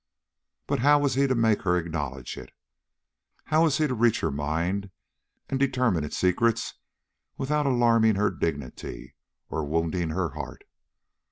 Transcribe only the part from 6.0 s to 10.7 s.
its secrets without alarming her dignity or wounding her heart?